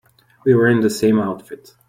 [0.45, 1.75] We were in the same outfit.